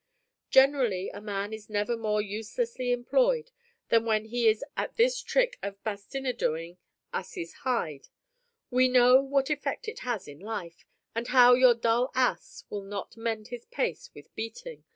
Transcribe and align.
Generally 0.49 1.09
a 1.11 1.21
man 1.21 1.53
is 1.53 1.69
never 1.69 1.95
more 1.95 2.23
uselessly 2.23 2.91
employed 2.91 3.51
than 3.89 4.03
when 4.03 4.25
he 4.25 4.47
is 4.47 4.65
at 4.75 4.95
this 4.97 5.21
trick 5.21 5.59
of 5.61 5.77
bastinadoing 5.83 6.79
asses' 7.13 7.53
hide. 7.59 8.07
We 8.71 8.87
know 8.87 9.21
what 9.21 9.51
effect 9.51 9.87
it 9.87 9.99
has 9.99 10.27
in 10.27 10.39
life, 10.39 10.87
and 11.13 11.27
how 11.27 11.53
your 11.53 11.75
dull 11.75 12.09
ass 12.15 12.63
will 12.71 12.81
not 12.81 13.15
mend 13.15 13.49
his 13.49 13.65
pace 13.65 14.09
with 14.15 14.33
beating. 14.33 14.85